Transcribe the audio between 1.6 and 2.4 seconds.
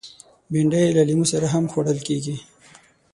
خوړل کېږي